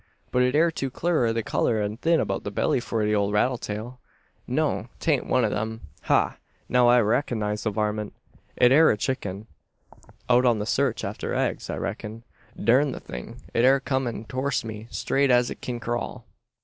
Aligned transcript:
But 0.31 0.41
it 0.41 0.55
air 0.55 0.71
too 0.71 0.89
clur 0.89 1.27
i' 1.27 1.31
the 1.31 1.43
colour, 1.43 1.79
an 1.79 1.97
thin 1.97 2.19
about 2.19 2.43
the 2.43 2.49
belly, 2.49 2.79
for 2.79 3.03
ole 3.03 3.31
rattle 3.31 3.59
tail! 3.59 3.99
No; 4.47 4.87
'tain't 4.99 5.27
one 5.27 5.45
o' 5.45 5.49
them. 5.49 5.81
Hah 6.05 6.37
now 6.67 6.87
I 6.87 6.97
ree 6.97 7.21
cog 7.21 7.37
nise 7.37 7.61
the 7.61 7.69
varmint! 7.69 8.11
It 8.57 8.71
air 8.71 8.89
a 8.89 8.97
chicken, 8.97 9.45
out 10.27 10.43
on 10.43 10.57
the 10.57 10.65
sarch 10.65 11.03
arter 11.03 11.35
eggs, 11.35 11.69
I 11.69 11.77
reck'n! 11.77 12.23
Durn 12.59 12.93
the 12.93 12.99
thing! 12.99 13.41
it 13.53 13.63
air 13.63 13.79
comin' 13.79 14.25
torst 14.25 14.65
me, 14.65 14.87
straight 14.89 15.29
as 15.29 15.51
it 15.51 15.61
kin 15.61 15.79
crawl!" 15.79 16.25